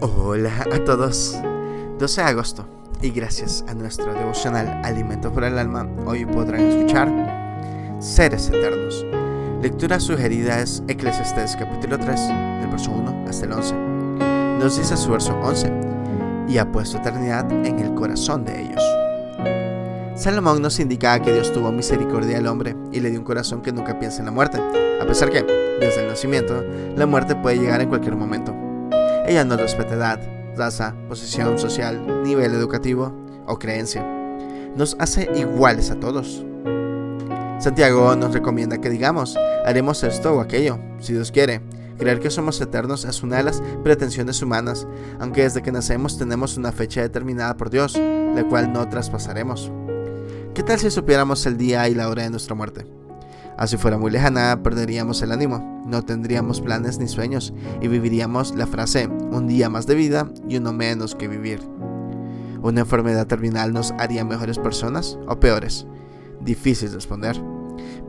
Hola 0.00 0.64
a 0.72 0.84
todos. 0.84 1.36
12 1.98 2.20
de 2.20 2.26
agosto 2.28 2.64
y 3.02 3.10
gracias 3.10 3.64
a 3.66 3.74
nuestro 3.74 4.14
devocional 4.14 4.80
Alimento 4.84 5.32
para 5.32 5.48
el 5.48 5.58
Alma, 5.58 5.88
hoy 6.06 6.24
podrán 6.24 6.60
escuchar 6.60 7.08
Seres 7.98 8.48
Eternos. 8.48 9.04
Lectura 9.60 9.98
sugerida 9.98 10.60
es 10.60 10.84
Eclesiastes 10.86 11.56
capítulo 11.56 11.98
3, 11.98 12.28
del 12.60 12.68
verso 12.70 12.92
1 12.92 13.24
hasta 13.28 13.46
el 13.46 13.52
11. 13.52 13.74
Nos 14.60 14.78
dice 14.78 14.96
su 14.96 15.10
verso 15.10 15.36
11, 15.42 15.72
y 16.48 16.58
ha 16.58 16.70
puesto 16.70 16.98
eternidad 16.98 17.50
en 17.50 17.80
el 17.80 17.92
corazón 17.94 18.44
de 18.44 18.66
ellos. 18.66 18.82
Salomón 20.14 20.62
nos 20.62 20.78
indica 20.78 21.20
que 21.20 21.32
Dios 21.32 21.52
tuvo 21.52 21.72
misericordia 21.72 22.38
al 22.38 22.46
hombre 22.46 22.76
y 22.92 23.00
le 23.00 23.10
dio 23.10 23.18
un 23.18 23.26
corazón 23.26 23.62
que 23.62 23.72
nunca 23.72 23.98
piensa 23.98 24.20
en 24.20 24.26
la 24.26 24.32
muerte, 24.32 24.58
a 25.00 25.06
pesar 25.06 25.30
que, 25.30 25.42
desde 25.80 26.02
el 26.02 26.06
nacimiento, 26.06 26.64
la 26.94 27.06
muerte 27.06 27.34
puede 27.34 27.58
llegar 27.58 27.80
en 27.80 27.88
cualquier 27.88 28.14
momento. 28.14 28.67
Ella 29.28 29.44
no 29.44 29.58
respeta 29.58 29.94
edad, 29.94 30.20
raza, 30.56 30.94
posición 31.06 31.58
social, 31.58 32.22
nivel 32.24 32.54
educativo 32.54 33.12
o 33.46 33.58
creencia. 33.58 34.02
Nos 34.74 34.96
hace 34.98 35.28
iguales 35.36 35.90
a 35.90 36.00
todos. 36.00 36.46
Santiago 37.58 38.16
nos 38.16 38.32
recomienda 38.32 38.80
que 38.80 38.88
digamos, 38.88 39.36
haremos 39.66 40.02
esto 40.02 40.32
o 40.32 40.40
aquello, 40.40 40.78
si 40.98 41.12
Dios 41.12 41.30
quiere. 41.30 41.60
Creer 41.98 42.20
que 42.20 42.30
somos 42.30 42.58
eternos 42.62 43.04
es 43.04 43.22
una 43.22 43.36
de 43.36 43.42
las 43.42 43.62
pretensiones 43.84 44.40
humanas, 44.40 44.86
aunque 45.20 45.42
desde 45.42 45.60
que 45.60 45.72
nacemos 45.72 46.16
tenemos 46.16 46.56
una 46.56 46.72
fecha 46.72 47.02
determinada 47.02 47.54
por 47.54 47.68
Dios, 47.68 47.98
la 47.98 48.48
cual 48.48 48.72
no 48.72 48.88
traspasaremos. 48.88 49.70
¿Qué 50.54 50.62
tal 50.62 50.78
si 50.78 50.90
supiéramos 50.90 51.44
el 51.44 51.58
día 51.58 51.86
y 51.86 51.94
la 51.94 52.08
hora 52.08 52.22
de 52.22 52.30
nuestra 52.30 52.54
muerte? 52.54 52.86
Así 53.58 53.76
fuera 53.76 53.98
muy 53.98 54.12
lejana, 54.12 54.62
perderíamos 54.62 55.20
el 55.20 55.32
ánimo, 55.32 55.82
no 55.84 56.04
tendríamos 56.04 56.60
planes 56.60 56.98
ni 57.00 57.08
sueños 57.08 57.52
y 57.82 57.88
viviríamos 57.88 58.54
la 58.54 58.68
frase 58.68 59.08
un 59.08 59.48
día 59.48 59.68
más 59.68 59.86
de 59.88 59.96
vida 59.96 60.30
y 60.48 60.58
uno 60.58 60.72
menos 60.72 61.16
que 61.16 61.26
vivir. 61.26 61.60
¿Una 62.62 62.80
enfermedad 62.80 63.26
terminal 63.26 63.72
nos 63.72 63.92
haría 63.98 64.24
mejores 64.24 64.58
personas 64.58 65.18
o 65.26 65.40
peores? 65.40 65.86
Difícil 66.40 66.92
responder. 66.92 67.36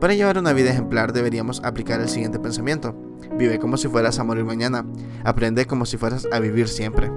Para 0.00 0.14
llevar 0.14 0.38
una 0.38 0.52
vida 0.52 0.70
ejemplar 0.70 1.12
deberíamos 1.12 1.60
aplicar 1.64 2.00
el 2.00 2.08
siguiente 2.08 2.38
pensamiento. 2.38 2.94
Vive 3.36 3.58
como 3.58 3.76
si 3.76 3.88
fueras 3.88 4.20
a 4.20 4.24
morir 4.24 4.44
mañana. 4.44 4.86
Aprende 5.24 5.66
como 5.66 5.84
si 5.84 5.96
fueras 5.96 6.28
a 6.32 6.38
vivir 6.38 6.68
siempre. 6.68 7.10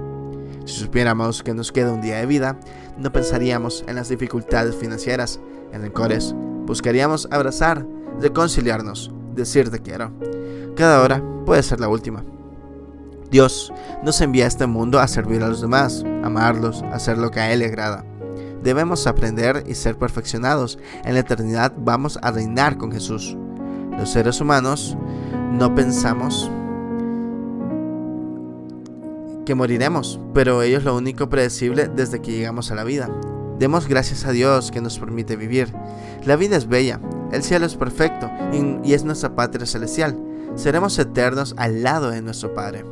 Si 0.64 0.80
supiéramos 0.80 1.42
que 1.42 1.54
nos 1.54 1.70
queda 1.70 1.92
un 1.92 2.00
día 2.00 2.18
de 2.18 2.26
vida, 2.26 2.58
no 2.98 3.12
pensaríamos 3.12 3.84
en 3.86 3.96
las 3.96 4.08
dificultades 4.08 4.74
financieras, 4.74 5.40
en 5.72 5.82
rencores. 5.82 6.34
Buscaríamos 6.66 7.28
abrazar, 7.30 7.86
reconciliarnos, 8.20 9.10
decir 9.34 9.70
te 9.70 9.80
quiero. 9.80 10.10
Cada 10.76 11.02
hora 11.02 11.22
puede 11.44 11.62
ser 11.62 11.80
la 11.80 11.88
última. 11.88 12.24
Dios 13.30 13.72
nos 14.04 14.20
envía 14.20 14.44
a 14.44 14.48
este 14.48 14.66
mundo 14.66 15.00
a 15.00 15.08
servir 15.08 15.42
a 15.42 15.48
los 15.48 15.60
demás, 15.60 16.04
amarlos, 16.22 16.82
hacer 16.92 17.18
lo 17.18 17.30
que 17.30 17.40
a 17.40 17.52
Él 17.52 17.60
le 17.60 17.66
agrada. 17.66 18.04
Debemos 18.62 19.06
aprender 19.06 19.64
y 19.66 19.74
ser 19.74 19.98
perfeccionados. 19.98 20.78
En 21.04 21.14
la 21.14 21.20
eternidad 21.20 21.72
vamos 21.76 22.18
a 22.22 22.30
reinar 22.30 22.78
con 22.78 22.92
Jesús. 22.92 23.36
Los 23.98 24.10
seres 24.10 24.40
humanos 24.40 24.96
no 25.52 25.74
pensamos 25.74 26.50
que 29.44 29.54
moriremos, 29.54 30.18
pero 30.32 30.62
ello 30.62 30.78
es 30.78 30.84
lo 30.84 30.96
único 30.96 31.28
predecible 31.28 31.88
desde 31.88 32.20
que 32.22 32.32
llegamos 32.32 32.70
a 32.70 32.74
la 32.74 32.84
vida. 32.84 33.10
Demos 33.58 33.86
gracias 33.86 34.24
a 34.24 34.32
Dios 34.32 34.70
que 34.70 34.80
nos 34.80 34.98
permite 34.98 35.36
vivir. 35.36 35.72
La 36.24 36.36
vida 36.36 36.56
es 36.56 36.66
bella, 36.66 37.00
el 37.34 37.42
cielo 37.42 37.66
es 37.66 37.74
perfecto 37.74 38.30
y 38.84 38.92
es 38.92 39.04
nuestra 39.04 39.34
patria 39.34 39.66
celestial. 39.66 40.16
Seremos 40.54 40.98
eternos 40.98 41.54
al 41.58 41.82
lado 41.82 42.10
de 42.10 42.22
nuestro 42.22 42.54
Padre. 42.54 42.84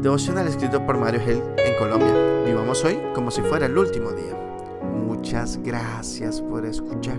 Devocional 0.00 0.48
escrito 0.48 0.84
por 0.86 0.96
Mario 0.96 1.20
Gil 1.20 1.42
en 1.58 1.76
Colombia. 1.76 2.14
Vivamos 2.46 2.82
hoy 2.84 2.98
como 3.14 3.30
si 3.30 3.42
fuera 3.42 3.66
el 3.66 3.76
último 3.76 4.12
día. 4.12 4.34
Muchas 5.06 5.58
gracias 5.62 6.40
por 6.40 6.64
escuchar. 6.64 7.18